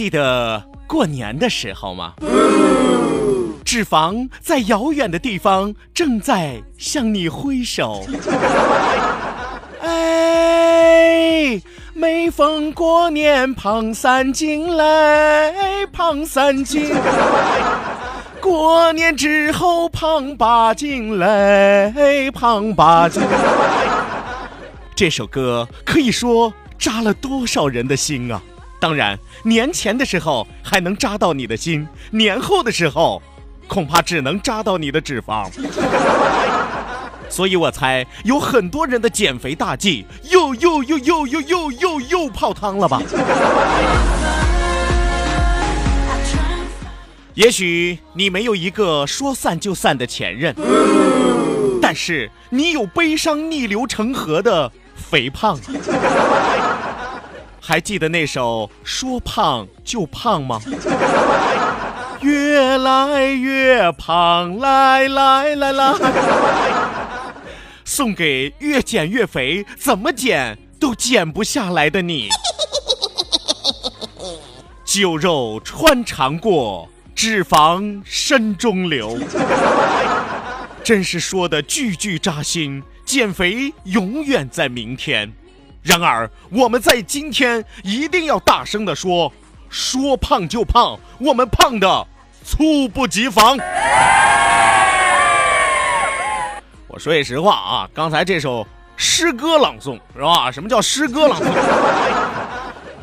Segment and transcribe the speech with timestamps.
[0.00, 2.14] 记得过年的时候吗？
[3.66, 8.02] 脂肪在遥远的地方正在向你挥手。
[9.84, 11.60] 哎，
[11.92, 16.94] 每逢过年胖三斤嘞，胖三斤。
[18.40, 23.22] 过年之后胖八斤嘞，胖八斤。
[24.96, 28.40] 这首歌可以说扎了多少人的心啊！
[28.80, 33.22] 当然，年前的时候还能扎到你的心，年后的时候，
[33.68, 35.46] 恐怕只能扎到你的脂肪。
[37.28, 43.00] 所以我猜有很多人的减肥大计又又又又又又又又泡汤了吧？
[47.34, 50.54] 也许你没有一个说散就散的前任，
[51.80, 55.58] 但是你有悲伤逆流成河的肥胖。
[57.70, 60.60] 还记得那首《说胖就胖》吗？
[62.20, 65.94] 越来越胖，来来来来，
[67.86, 72.28] 送给越减越肥，怎么减都减不下来的你。
[74.84, 79.16] 酒肉穿肠过，脂肪身中流。
[80.82, 85.32] 真是说的句句扎心，减肥永远在明天。
[85.82, 89.32] 然而，我们在今天一定要大声的说：
[89.70, 92.06] 说胖就胖，我们胖的
[92.44, 93.56] 猝不及防。
[96.86, 100.50] 我说句实话啊，刚才这首诗歌朗诵是吧？
[100.52, 101.46] 什么叫诗歌朗诵？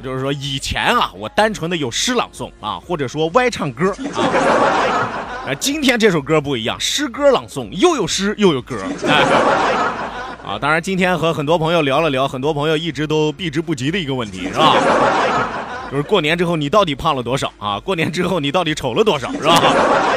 [0.04, 4.22] 就是说以前啊，我单纯的有诗朗诵啊，或者说歪唱歌啊。
[5.48, 8.78] 啊，今天这首歌不一样，诗歌朗诵又有诗又有歌。
[10.48, 14.76] 啊，当然，今天和很多朋友聊了聊，很多朋友一直都避之不及的一个问题，是吧？
[15.92, 17.78] 就是过年之后你到底胖了多少啊？
[17.82, 19.62] 过年之后你到底丑了多少，是吧？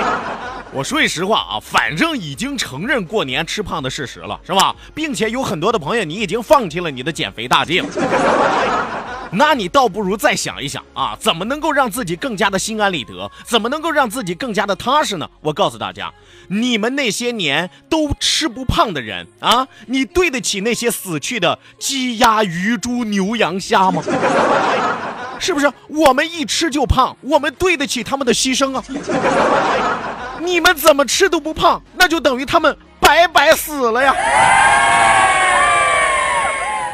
[0.73, 4.73] 我说句实话啊，反正已经承认过年吃胖的事实了，是吧？
[4.95, 7.89] 并且有很多的朋友你已经放弃了你的减肥大计了，
[9.33, 13.31] 那你倒不如再想一想啊，怎么能够让自己更加的心安理得？
[13.45, 15.29] 怎么能够让自己更加的踏实呢？
[15.41, 16.13] 我告诉大家，
[16.49, 24.03] 你们那些年都吃不胖的人啊，你对得起那些死去的鸡鸭鱼猪牛羊虾吗？
[25.39, 25.73] 是不是？
[25.89, 28.85] 我们一吃就胖，我们对得起他们的牺牲啊！
[30.41, 34.15] 你们怎么吃都不胖，那就等于他们白白死了呀！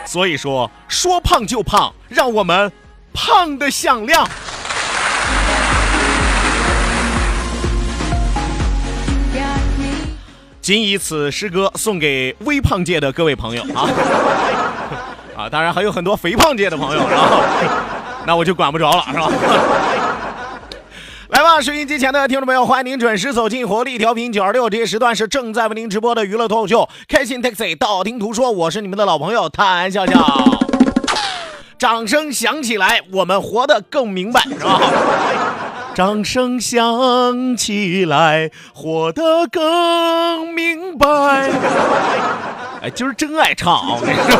[0.06, 2.72] 所以说，说胖就胖，让我们
[3.12, 4.26] 胖的响亮。
[10.62, 13.88] 仅以此诗歌送给微胖界的各位朋友啊！
[15.38, 17.40] 啊，当然还有很多肥胖界的朋友，然后
[18.26, 19.30] 那我就管不着了，是吧？
[21.28, 30.14] 来吧，收音机前的听众朋友，欢迎您准时走进活力调频九二六，这些时段是正在为您直播的娱乐脱口秀《开心 Taxi》，道听途说，我是你们的老朋友谭笑笑。
[31.78, 34.80] 掌声响起来，我们活得更明白，是吧？
[35.96, 41.08] 掌声响起来，活得更明白。
[42.82, 43.98] 哎，今儿真爱唱啊！
[44.00, 44.38] 我跟你说。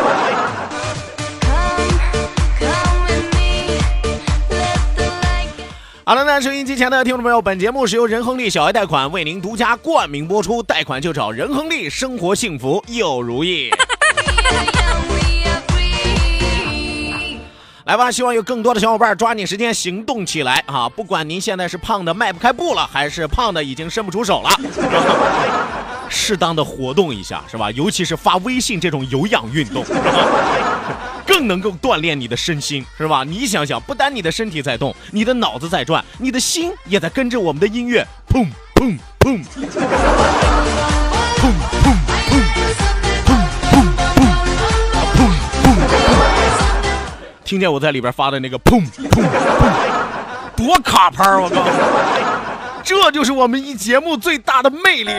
[6.09, 13.73] 好了，那收音机前的听众朋友，本节目是由仁亨利小额贷款为您独家冠名播出，贷款就找仁亨利，生活幸福又如意。
[17.87, 20.89] 来吧，希望有更多的小伙伴抓紧时间行动起来啊！
[20.89, 24.51] 不管您现在是胖的迈不开步了，还是胖的已经伸不出手了，
[26.09, 27.71] 适当的活动一下，是吧？
[27.73, 29.85] 尤其是发微信这种有氧运动，
[31.27, 33.25] 更能够锻炼你的身心，是吧？
[33.25, 39.69] 你想想，不单你的身体在动，你的脑子在转，你的心也在跟着我们的音乐，砰砰砰，砰
[41.37, 41.95] 砰砰，砰砰
[43.27, 43.35] 砰，
[45.15, 45.19] 砰砰
[45.63, 45.67] 砰，
[47.45, 49.25] 听见我在里边发的那个砰砰砰，
[50.57, 51.41] 多卡拍儿！
[51.41, 51.67] 我告诉你，
[52.87, 55.11] 这就是我们一节目最大的魅力。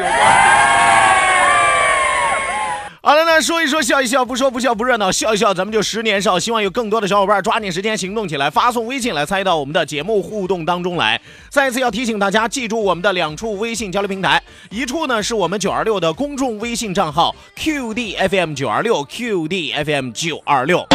[3.01, 6.39] 好了，那说一说，笑一笑，不说不笑不热闹，笑一笑，咱们就十年少。
[6.39, 11.19] 希望有更多的小伙伴抓紧时间行动起来，发送微信来参与到我们的节目互动当中来。
[11.49, 20.87] 再次要提醒大家，记住我们的两处微信交流平台，一处呢是我们九二六的公众微信账号 QDFM 九二六 QDFM 九二六。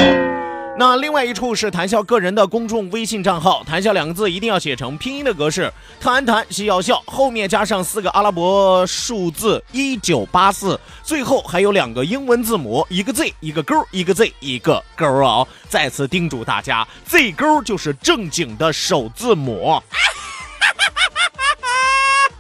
[0.79, 5.71] 那另外一处是谈笑个人的公众微信账号，谈笑两个字一定要写成拼音的格式，
[6.01, 15.47] 谈谈是要笑，后面加上四个阿拉伯数字一九八四，最后还有两个英文字母，一个 Z 一个勾，一个 Z 一个勾哦。
[15.69, 19.81] 再次叮嘱大家，Z 勾就是正经的首字母。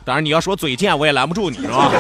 [0.05, 1.90] 当然你要说嘴贱，我也拦不住你，是吧？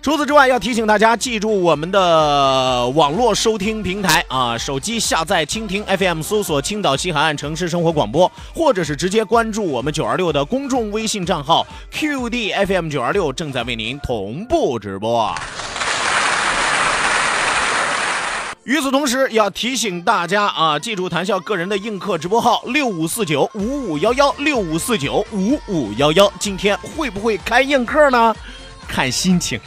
[0.00, 15.34] 除此之外，要提醒大家记住我们的网络收听平台啊，手机下载蜻蜓 FM，搜索青岛西海岸城市生活广播，或者是直接关注我们九二六的公众微信账号 QDFM 九二六，正在为您同步直播。
[18.62, 28.34] 与此同时，要提醒大家啊，记住谈笑个人的映客直播号六五四九五五幺幺六五四九五五幺幺，今天会不会开映客呢？
[28.86, 29.58] 看心情。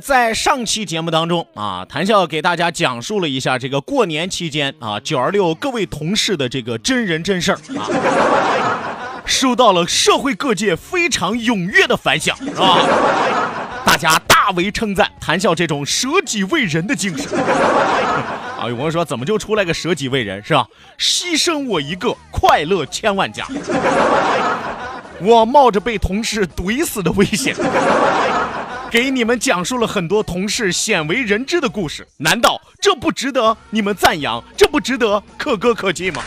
[0.00, 7.86] 在上期节目当中啊，谭笑给大家讲述了一下这个过年期间啊，九二六各位同事的这个真人真事儿啊，
[9.26, 12.78] 收到了社会各界非常踊跃的反响，是吧？
[13.84, 17.26] 大家大为称赞谭笑这种舍己为人的精神。
[18.58, 20.66] 啊，有朋友说怎么就出来个舍己为人是吧？
[20.98, 23.46] 牺牲我一个，快乐千万家。
[25.22, 27.54] 我冒着被同事怼死的危险。
[28.90, 34.42] 给你们讲述了很多同事鲜为人知的故事，难道这不值得你们赞扬？
[34.56, 36.20] 这不值得可歌可泣吗？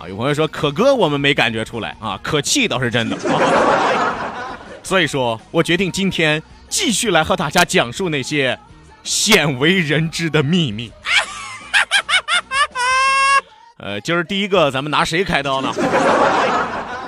[0.00, 3.18] 啊，有朋友说可歌我们没感觉出来啊，可气倒是真的。
[4.84, 8.56] 所以说我决定今天继续来和大家讲述那些
[9.02, 10.92] 鲜为人知的秘密。
[13.82, 15.74] 呃，今儿第一个咱们拿谁开刀呢？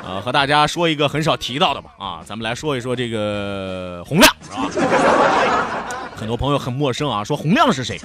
[0.04, 4.68] 呃，和大家说一个很少提到的吧，啊，咱们来说一说这个洪亮，是吧？
[6.16, 7.98] 很多朋友很陌生啊，说洪亮是谁？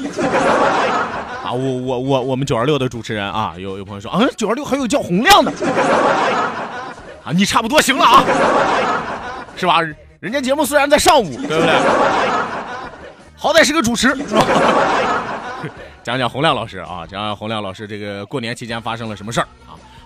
[1.44, 5.52] 啊，我我我我们九二六的主持人啊，有有朋友说，啊，九二六还有叫洪亮的，
[7.26, 8.24] 啊，你差不多行了啊，
[9.56, 9.82] 是吧？
[10.20, 11.80] 人家节目虽然在上午，对不对？
[13.36, 14.44] 好歹是个主持，是吧？
[16.04, 19.48] 讲讲洪亮老师啊，讲讲洪亮老师这个过年期间发生了什么事儿？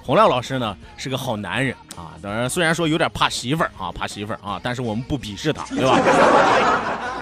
[0.03, 5.99] 洪亮老师呢是个好男人啊，当然虽然说有点怕媳妇儿啊，怕媳妇儿啊，但是我们不鄙视他，对吧？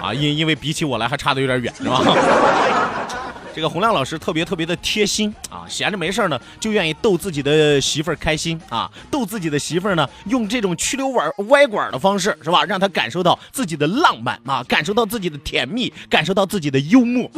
[0.02, 2.00] 啊，因因为比起我来还差的有点远，是吧？
[3.52, 17.28] 这个洪亮老师特别特别的贴心啊，闲着没事呢就愿意逗自己的媳妇儿开心啊，逗自己的媳妇儿呢用这种曲溜拐歪拐的方式是吧，让他感受到自己的浪漫啊，感受到自己的甜蜜，感受到自己的幽默。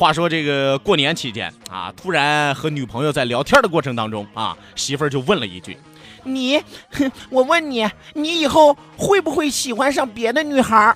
[0.00, 5.76] 话说这个过年期间啊，突然和女朋友在聊天的过程当中啊，媳妇儿就问了一句
[6.24, 6.58] ：“你，
[6.92, 10.94] 哼，我问你，你以后会不会喜欢上别的女孩？”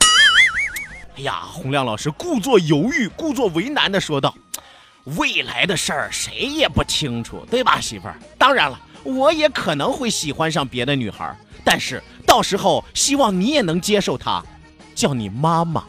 [1.19, 4.35] 哎呀，洪亮老师故作犹豫、故作为难的说道
[5.19, 8.19] ：“未来的事儿谁也不清楚，对吧，媳妇儿？
[8.39, 14.43] 当然了，我也可能会喜欢上别的女孩，但是到时候希望你也能接受她，
[14.95, 15.85] 叫你妈妈。”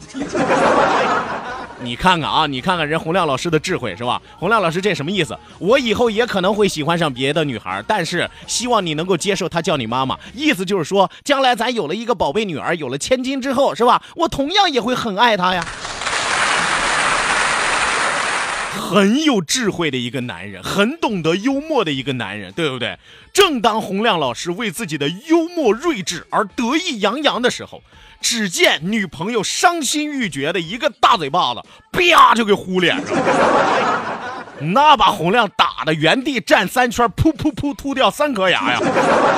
[1.80, 4.20] 你看看啊，你看看人洪亮老师的智慧是吧？
[4.38, 5.38] 洪亮老师这什么意思？
[5.58, 10.18] 我以后也可能会喜欢上别的女孩，但是希望你能够接受她叫你妈妈。
[10.34, 14.02] 意思就是说，将来咱有了一个宝贝女儿，有了千金之后，是吧？
[14.16, 15.66] 我同样也会很爱她呀。
[18.78, 22.98] 很有智慧的一个男人，很懂得幽默的一个男人，对不对？
[23.32, 27.82] 正当洪亮老师为自己的幽默睿智而得意洋洋的时候，
[28.28, 33.22] 只见女朋友伤心欲绝的一个大嘴巴子，啪就给呼脸上了。
[34.58, 38.80] 那把洪亮打的原地站三圈，噗噗噗吐掉三颗牙呀，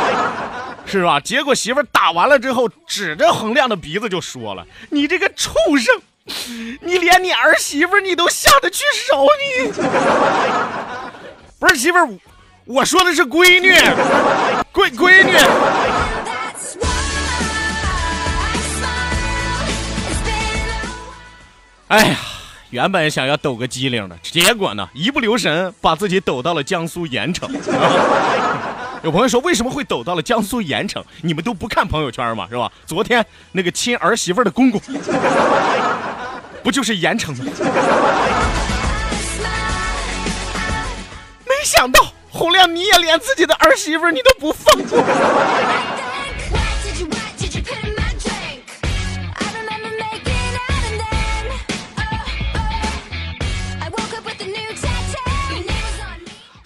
[0.89, 1.21] 是吧？
[1.21, 5.95] 结果媳妇打完了之后，指着洪亮的鼻子就说了：“你这个畜生！”
[6.81, 9.27] 你连你儿媳妇你都下得去手，
[9.67, 9.71] 你
[11.61, 12.19] 不是媳妇，
[12.65, 13.71] 我说的是闺女，
[14.73, 15.33] 闺闺女。
[21.89, 22.17] 哎呀，
[22.69, 27.49] 原本想要抖个机灵的，结果呢，一不留神把自己抖到了江苏盐城。
[29.03, 31.03] 有朋友说，为什么会抖到了江苏盐城？
[31.23, 32.47] 你们都不看朋友圈吗？
[32.51, 32.71] 是吧？
[32.85, 34.79] 昨天那个亲儿媳妇的公公。
[36.63, 37.45] 不就是盐城吗？
[41.47, 45.03] 没想到洪亮，你也连自己的儿媳妇你都不放过。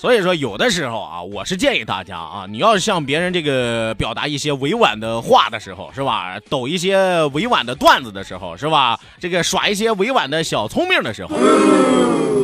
[0.03, 6.41] 所以说，有的时候啊，我是建议大家啊，你要向别人这个表达一些委婉的话的时候，是吧？
[6.51, 8.99] 抖一些委婉的段子的时候，是吧？
[9.21, 11.37] 这个耍一些委婉的小聪明的时候，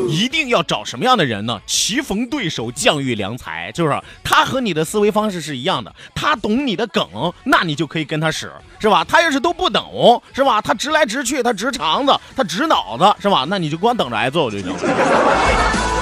[0.08, 1.60] 一定要找什么样的人呢？
[1.66, 7.04] 棋逢对手，将遇良才，就是他和你的思维方式是一样的，他懂你的梗，
[7.42, 9.02] 那你就可以跟他使，是吧？
[9.02, 10.62] 他要是都不懂，是吧？
[10.62, 13.44] 他直来直去，他直肠子，他直脑子，是吧？
[13.48, 15.97] 那你就光等着挨揍就行了。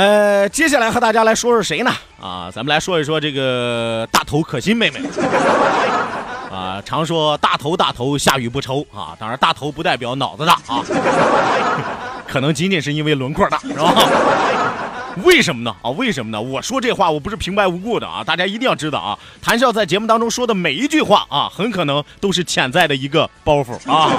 [0.00, 1.92] 呃，接下来和大家来说说谁呢？
[2.18, 4.98] 啊，咱们来说一说这个大头可心妹妹。
[6.50, 10.82] 啊，常说大头大头下雨不愁啊，当然大头不代表脑子大啊，
[12.26, 13.94] 可能仅仅是因为轮廓大，是吧？
[15.22, 15.76] 为什么呢？
[15.82, 16.40] 啊，为什么呢？
[16.40, 24.10] 我说这话我不是平白无故的啊，大家一定要知道啊，谭笑在节目当中说的每一句话啊，很可能都是潜在的一个包袱啊。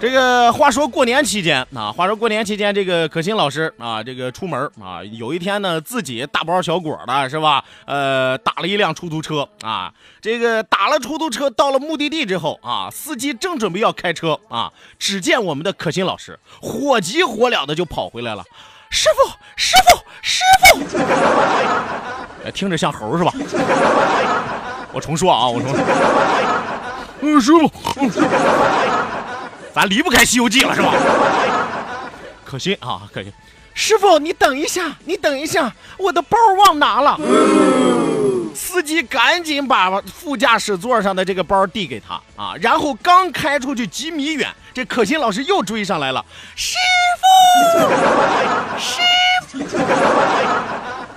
[0.00, 7.62] 这个话说过年期间啊，话说过年期间，这个可心老师啊，这个出门啊，有一天呢，自己大包小裹的是吧？
[7.84, 9.92] 呃，打了一辆出租车啊，
[10.22, 18.42] 这个打了出租车到了目的地之后啊，司机正准备要开车啊，只见我们的可心老师火急火燎的就跑回来了，
[18.88, 23.30] 师傅，师傅，师傅，听着像猴是吧？
[24.92, 25.84] 我重说啊，我重说，
[27.20, 27.70] 嗯，师傅。
[29.80, 30.92] 咱离不开《西游记》了是吧？
[32.44, 33.32] 可惜啊，可惜。
[33.72, 37.18] 师傅，你等一下，你等一下，我的包忘拿了。
[38.54, 46.22] 司机赶紧把副驾驶座上的这个包递给他啊，然后刚开出去几米远，这可心老师又追上来了。
[46.54, 46.76] 师
[47.18, 49.00] 傅，师
[49.48, 49.58] 傅，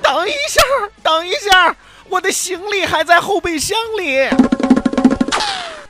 [0.02, 0.62] 等一下，
[1.04, 1.76] 等一下，
[2.08, 4.30] 我的行李还在后备箱里。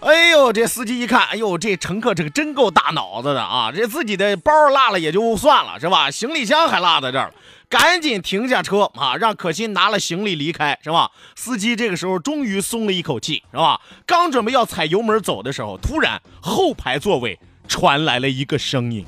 [0.03, 3.71] 哎呦，这司机一看，哎呦，这乘客这个真够大脑子的啊！
[3.71, 6.11] 这自己的包落了也就算了，是吧？
[6.11, 7.33] 行李箱还落在这儿了，
[7.69, 11.11] 赶紧停下车啊，让可心拿了行李离开，是吧？
[11.37, 13.79] 司机这个时候终于松了一口气，是吧？
[14.05, 19.05] 刚准备要踩油门走的时候，突然后排座位传来了一个声音：“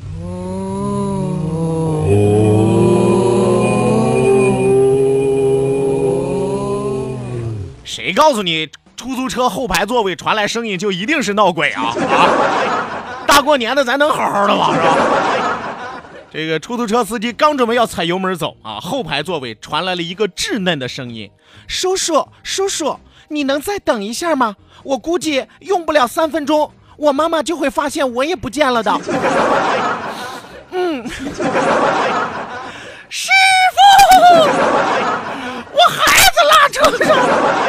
[7.83, 11.93] 谁告诉你？”出租车后排座位传来声音，就一定是闹鬼啊！
[12.09, 12.29] 啊，
[13.27, 14.73] 大过年的，咱能好好的吗？
[14.73, 14.95] 是吧？
[16.31, 21.31] 这个出租车司机刚准备要踩油门走啊，后排座位传来了一个稚嫩的声音
[21.67, 22.99] ：“叔叔，叔叔，
[23.29, 24.55] 你能再等一下吗？
[24.83, 28.91] 我估计用不了三分钟，我妈妈就会发现我也不见了的。
[30.71, 31.07] ”嗯，
[33.07, 33.29] 师
[33.71, 33.77] 傅，
[35.71, 37.64] 我孩子拉车上了。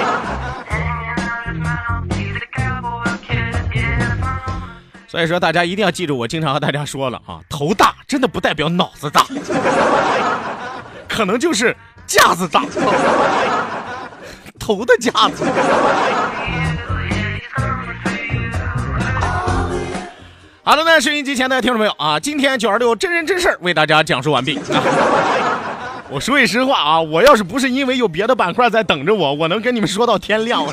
[5.16, 9.24] 所以说，大家一定要记住，我经常和大家说了啊，头大真的不代表脑子大，
[11.08, 11.74] 可能就是
[12.06, 12.62] 架子大，
[14.58, 15.46] 头的架子。
[20.62, 24.60] 好了，那收音机前的听众朋友啊，今天九二六真人真事为大家讲述完毕。
[26.10, 30.62] 我说句实话啊，我要是不是因为有别的板块在等着我，我能跟你们说到天亮。
[30.62, 30.70] 我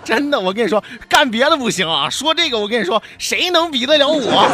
[0.04, 4.48] 真的，我跟你说，干别的不行啊，说这个，我跟你说，谁能比得了我？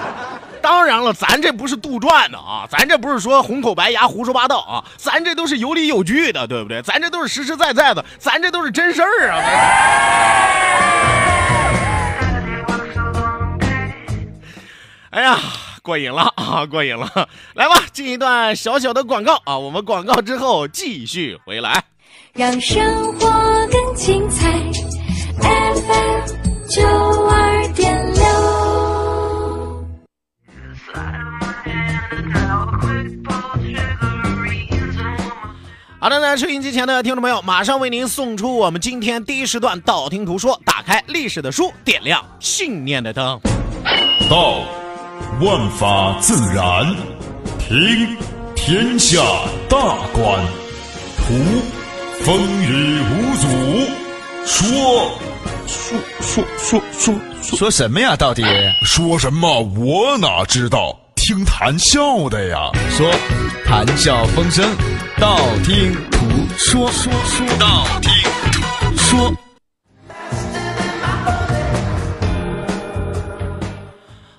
[0.62, 6.82] 当然了，咱这不是杜撰的啊，咱这不是说红口白牙胡说八道啊，咱这都是有理有据的，对不对？
[6.82, 9.40] 咱这都是实实在在的，咱这都是真事儿啊。
[15.10, 15.38] 哎呀，
[15.82, 17.28] 过瘾了啊，过瘾了！
[17.54, 21.84] 来吧，进一段小小的广告啊，我们广告之后继续回来。
[22.32, 22.80] 让生
[23.14, 23.28] 活
[23.72, 24.69] 更精彩
[25.40, 26.20] ，FM
[26.68, 26.82] 九
[27.28, 28.20] 二点六。
[36.02, 43.38] 好的呢，收音机前的听众朋友，马上为您送出我们今天第一时段《道听途说》，打开历史的书，点亮信念的灯。
[44.30, 44.60] 道，
[45.42, 46.86] 万法自然；
[47.58, 48.16] 听，
[48.56, 49.20] 天下
[49.68, 49.76] 大
[50.14, 50.40] 观；
[51.18, 51.34] 图，
[52.22, 53.46] 风雨无阻；
[54.46, 55.12] 说，
[55.70, 58.16] 说说说说说什么呀？
[58.16, 58.42] 到底
[58.84, 59.60] 说什么？
[59.78, 60.98] 我哪知道？
[61.14, 62.72] 听谈笑的呀。
[62.90, 63.08] 说
[63.64, 64.68] 谈笑风生，
[65.20, 68.10] 道听途说，说说道听
[68.50, 69.32] 途说。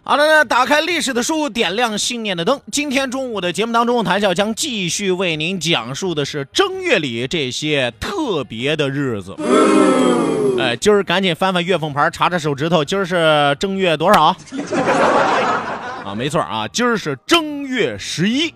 [0.03, 2.59] 好的呢，打开历史的书，点亮信念的灯。
[2.73, 9.33] 今天中午的节目当中，谈笑将继续为您讲述的是正月里这些特别的日子。
[10.61, 14.25] 哎，今儿赶紧翻翻月份牌，查查手指头，今儿是正月多少？
[16.05, 18.53] 啊，没错啊，今儿是正月十一。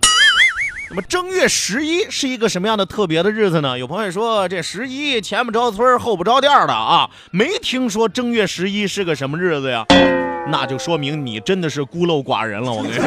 [0.88, 3.76] 那么正月十一是一个什么样的特别的日子呢？
[3.76, 9.84] 有朋友说这十一前不着村后不着店的啊，没听说正月十一是个什么日子呀？
[10.48, 12.72] 那就说明你真的是孤陋寡人了。
[12.72, 13.04] 我跟你说，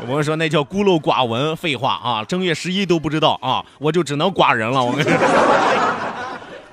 [0.00, 4.84] 有朋友说那叫孤陋寡闻，废话啊，正月十一都不知道啊，我就只能寡人了。
[4.84, 5.16] 我跟你说。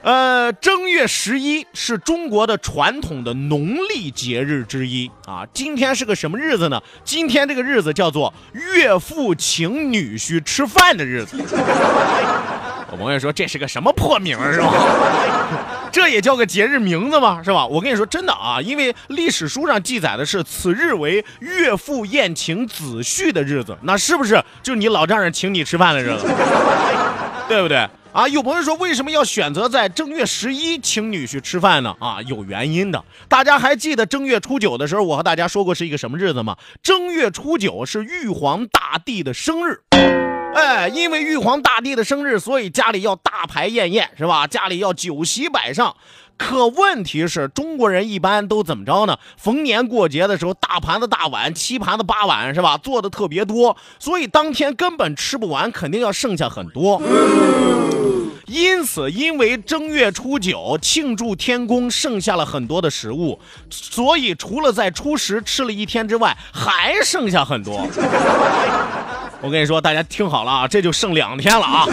[0.01, 5.46] 呃，正月十一是中国的传统的农历节日之一啊。
[5.53, 6.82] 今天是个什么日子呢？
[7.03, 11.38] 今天这个日子叫做岳父请女婿吃饭的日子。
[12.91, 14.74] 我朋友说这是个什么破名是吧？
[15.91, 17.41] 这也叫个节日名字吗？
[17.44, 17.65] 是吧？
[17.68, 26.27] 我跟你说真的啊，因为历史书上记载的是此日为岳父宴请子婿的日子，那是不是就你老丈人请你吃饭的日子？
[27.50, 27.88] 对不对？
[28.11, 31.95] 啊，有朋友说为什么要选择在正月十一请女婿吃饭呢？
[32.00, 33.03] 啊，有原因的。
[33.27, 36.57] 大家还记得正月初九的时候，我和大家说过是一个什么日子吗？
[36.81, 39.81] 正月初九是玉皇大帝的生日。
[40.55, 44.48] 哎，因为玉皇大帝的生日，所以家里要大排宴宴，是吧？
[44.48, 45.95] 家里要酒席摆上。
[46.39, 49.19] 可问题是中国人一般都怎么着呢？
[49.37, 52.77] 逢年过节的时候，大盘子大碗，七盘子八碗，是吧？
[52.77, 56.99] 做的特别多，所以当天根本吃不完，肯定要剩下很多。
[58.47, 63.37] 因此，因为正月初九庆祝天公，剩下了很多的食物，
[63.69, 67.85] 所以除了在初十吃了一天之外，还剩下很多。
[69.41, 71.85] 我跟你说，大家听好了啊，这就剩两天了啊，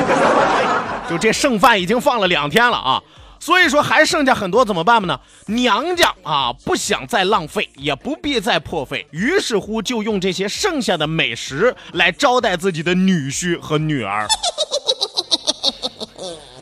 [1.11, 3.03] 就这剩饭已经放了两天了啊。
[3.39, 5.21] 所以说还剩下很多怎么办呢？
[5.47, 14.27] 娘家啊不想再浪费，也不必再破费，于是乎就用这些剩下的美食来招待自己的女婿和女儿。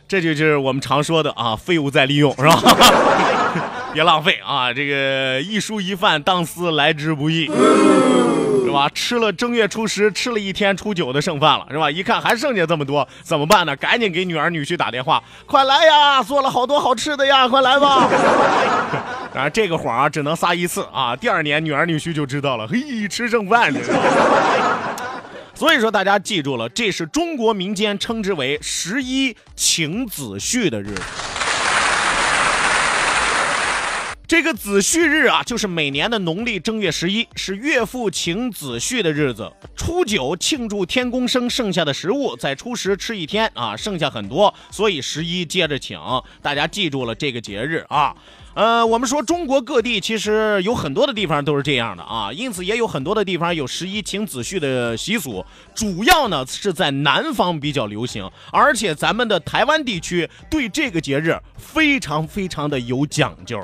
[0.07, 2.61] 这就是我们常说的啊，废物再利用，是吧？
[3.95, 4.73] 别浪费啊！
[4.73, 7.49] 这个一蔬一饭，当思来之不易，
[8.65, 8.89] 是吧？
[8.95, 11.91] 吃了正月初十，吃了一天初九的剩饭了，是吧？
[11.91, 13.77] 一看还剩下这么多，怎么办呢？
[13.77, 16.23] 赶紧给女儿女婿打电话，快来呀！
[16.23, 18.09] 做了好多好吃的呀，快来吧！
[19.33, 23.87] 当 然这个谎啊，只能撒一次啊，第二年女儿女婿就知道了，嘿，吃剩饭这个。
[25.55, 31.03] 所以说，大家记住了，这是中国民间称之为十一请子婿的日子。
[34.27, 39.53] 这个子婿日啊，就是每年的农历正月十一，是岳父请子婿的日子。
[39.77, 46.01] 初九庆祝天公生，剩下的食物在初十吃一天啊，剩下很多，所以十一接着请。
[46.41, 48.17] 大家记住了这个节日啊。
[48.55, 55.45] 呃，我们说中国各地其实有很多的地方都是这样的啊，因此也有很多的地方有十一请子婿的习俗。
[55.75, 63.63] 主要呢是在南方比较流行，而且咱们的台湾地区对这个节日非常非常的有讲究。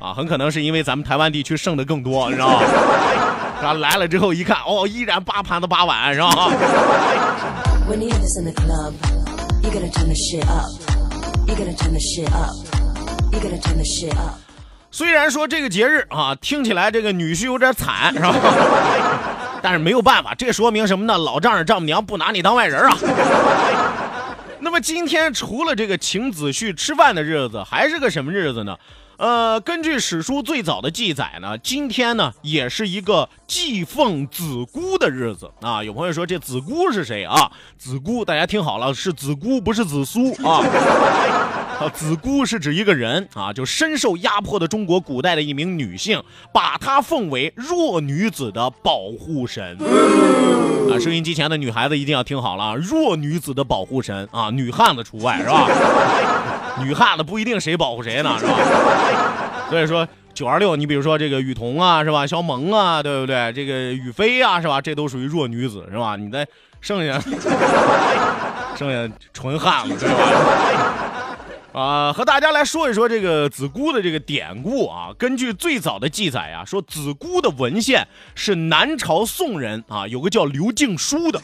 [0.00, 2.62] 啊，很可能是因为咱们台湾地区剩的更多，你知道吗？
[3.60, 6.50] 然后来了之后一看，哦，依然八盘子八碗，是吧.
[14.90, 18.34] 虽然说这个节日啊，听起来这个女婿有点惨，是吧？
[19.60, 21.18] 但是没有办法，这说明什么呢？
[21.18, 22.96] 老丈人丈母娘不拿你当外人啊。
[24.60, 28.74] 那么今天除了这个请子婿吃饭的日子，还是个什么日子呢？
[29.20, 35.84] 呃，根据史书最早的记载呢，今天呢也是一个祭奉子姑的日子啊。
[35.84, 37.52] 有朋友说这子姑是谁啊？
[37.76, 40.64] 子姑，大家听好了，是子姑，不是子苏啊。
[41.92, 49.76] 子姑是指一个人啊，就深受压迫的中国古代的一名女性，把她奉为弱女子的保护神。
[50.90, 55.68] 啊，收音机前的女孩子一定要听好了，弱女子的保护神啊，女汉子除外是吧？
[56.84, 58.54] 女汉子不一定谁保护谁呢，是吧？
[59.70, 62.26] 所以说九二六，你比如说这个雨桐啊，是吧？
[62.26, 63.52] 肖萌啊，对不对？
[63.52, 64.80] 这个雨飞啊，是吧？
[64.80, 66.16] 这都属于弱女子，是吧？
[66.16, 66.46] 你再
[66.80, 67.20] 剩下
[68.76, 70.16] 剩下纯汉子，对吧？
[71.72, 75.10] 啊、和大家来说一说这个子姑的这个典故啊。
[75.16, 81.40] 根据最早的记载啊，说子姑的文献是南朝宋人啊，有个叫刘敬书的。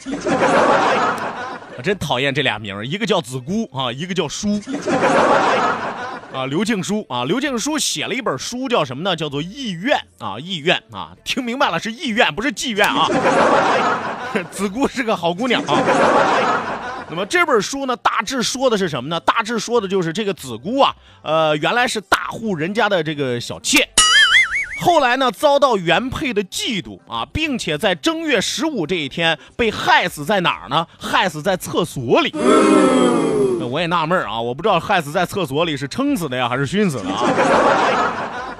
[1.77, 4.59] 我真讨厌这俩名儿，一个叫子姑啊，一个叫书。
[6.33, 9.15] 啊，刘静书啊，刘静书写了一本书，叫什么呢？
[9.15, 13.07] 叫做《意愿》啊，《意愿》啊，听明白了是意愿，不是妓院啊。
[14.49, 15.77] 子姑是个好姑娘啊。
[17.09, 19.19] 那么这本书呢，大致说的是什么呢？
[19.19, 23.87] 大致说的就是这个子姑啊，呃，原来是大户人家的这个小妾，
[24.79, 30.87] 后来呢遭到原配的嫉妒啊，并且在正月十五这一天被害死在哪儿呢？
[30.99, 32.33] 害死在厕所里。
[33.69, 37.25] 我也纳闷啊，我不知道害死在厕所里是撑死的呀，还是熏死的啊？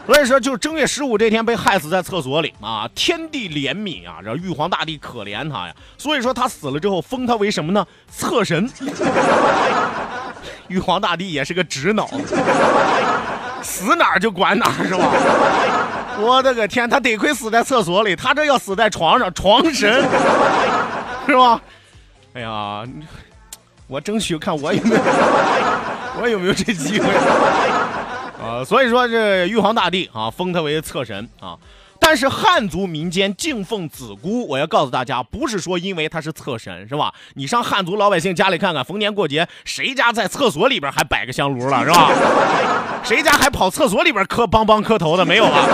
[0.05, 7.85] 所以说，就是正月十五这天被害死在厕所里啊，天地怜悯啊，这玉皇大帝可怜他呀，所以说他死了之后封他为什么呢？
[8.09, 8.69] 厕神。
[10.67, 12.09] 玉皇大帝也是个直脑，
[13.61, 15.09] 死哪儿就管哪儿是吧？
[16.19, 20.03] 我的个天，他得亏死在厕所里，他这要死在床上，床神
[21.27, 21.61] 是吧？
[22.33, 22.83] 哎呀，
[23.87, 25.01] 我争取看我有没有，
[26.21, 27.07] 我有没有这机会。
[28.43, 31.57] 啊，所以说这玉皇大帝啊，封他为厕神啊。
[31.99, 37.13] 但是汉族民间敬奉子姑，我要告诉大家，不是说因为他是厕神，是吧？
[37.33, 42.11] 你上汉族老百姓家里看看，逢年过节，谁家在厕所里边还摆个香炉了，是吧？
[43.03, 45.65] 谁家还跑厕所里边磕邦邦磕头的没有啊？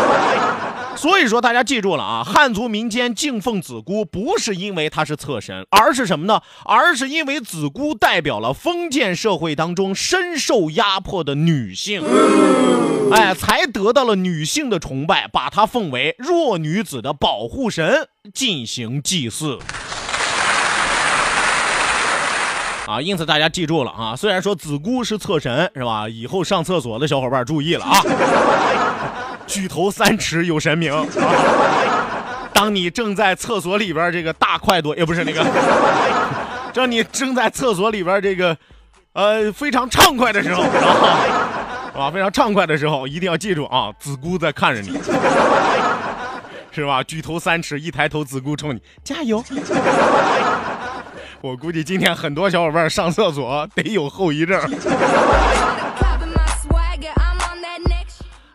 [0.97, 6.41] 所以说，大家记住了啊，汉族民间敬奉子姑，不是因为她是厕神，而是什么呢？
[6.65, 12.03] 而是因为子姑代表了封建社会当中深受压迫的女性，
[13.11, 19.59] 哎，才得到了女性的崇拜，把她奉为弱女子的保护神，进行祭祀。
[22.85, 26.07] 啊，因此大家记住了啊，虽然说子姑是厕神，是吧？
[26.07, 28.01] 以后上厕所的小伙伴注意了啊。
[29.45, 30.93] 举头三尺有神明！
[32.53, 35.43] 当你正在厕所里边这个大快朵，也不是那个，
[36.73, 38.55] 当你正在厕所里边这个，
[39.13, 40.69] 呃，非常畅快的时候，啊，
[41.95, 44.97] 啊，非常畅快的时候，一定要记住啊，子姑在看着你，
[46.71, 47.03] 是吧？
[47.03, 49.43] 举头三尺，一抬头，子姑冲你加油。
[51.41, 54.61] 我估计今天很多小伙伴上厕所得有后遗症。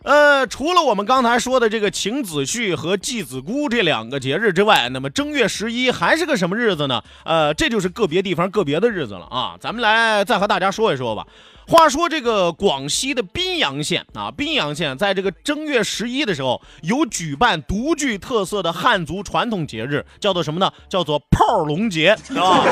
[0.03, 7.03] 呃，除了我们刚才说的这个请子婿和祭子姑这两个节日之外，那么正月十一还是个什么日子呢？
[7.25, 9.55] 呃，这就是个别地方个别的日子了啊。
[9.59, 11.27] 咱们来再和大家说一说吧。
[11.67, 20.71] 话说这个广西的宾阳县啊，宾阳县在这个正月十一的时候有举办独具特色的汉族传统节日，叫做什么呢？
[20.89, 22.63] 叫做炮龙节，是 吧？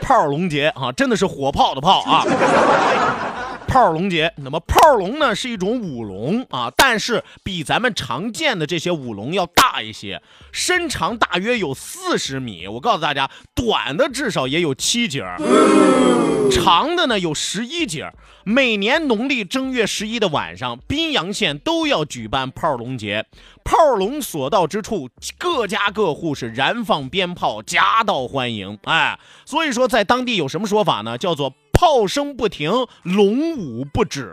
[0.00, 2.24] 炮龙节啊，真的是火炮的炮啊。
[3.70, 12.66] 炮龙节，那么炮龙呢是一种舞龙啊，但是比咱们常见的这些舞龙要大一些，身长大约有四十米。
[12.66, 15.24] 我告诉大家，短的至少也有七节，
[16.50, 18.12] 长的呢有十一节。
[18.42, 23.24] 每年农历正月十一的晚上，宾阳县都要举办炮龙节。
[23.62, 28.80] 炮龙所到之处，各家各户是燃放鞭炮，夹道欢迎。
[28.82, 31.16] 哎，所以说在当地有什么说法呢？
[31.16, 32.70] 叫做炮声不停，
[33.04, 34.30] 龙舞不止。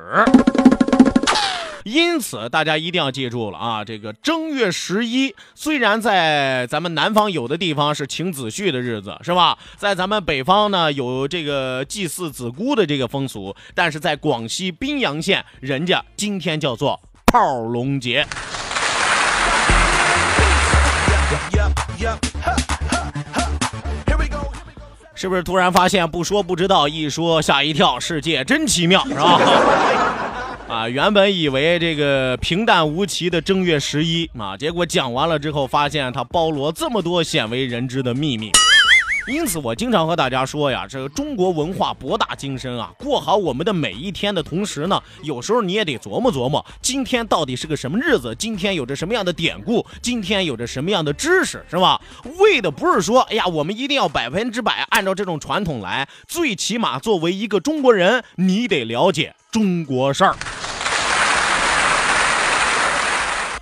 [1.85, 3.85] 因此，大家一定要记住了啊！
[3.85, 9.57] 这个正月十一，虽然在咱们南方有的地方是请子婿的日子，是吧？
[9.77, 18.27] 在咱们北方呢，有这个祭祀子姑的这个风俗，但是在广西宾阳县，人家今天叫做炮龙节。
[25.19, 27.99] 是不是突然发现不说不知道，一说吓一跳？
[27.99, 29.41] 世界真奇妙，是吧？
[30.69, 38.51] 啊，原本以为这个平淡无奇的正月十一啊，结果讲完了之后，发现它包罗这么多鲜为人知的秘密。
[39.27, 51.99] 因此，我经常和大家说呀，这个中国文化博大精深啊，过好我们的每一天的同时呢，有时候你也得琢磨琢磨，今天到底是个什么日子，今天有着什么样的典故，今天有着什么样的知识，是吧？
[52.39, 60.35] 为的不是说，哎呀，我们一定要百分之百按照这种传统来，最起码作为一个中国人，你得了解中国事儿。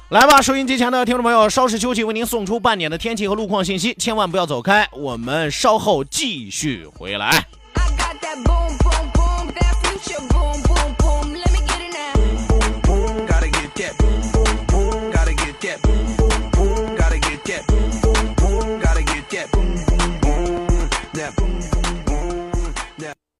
[0.09, 7.27] 来吧，收音机前的听众朋友，稍事休息，为您送出半点的天气和路况信息，千万不要走开，我们稍后继续回来。
[7.73, 10.84] I got that boom, boom, boom, that future, boom, boom.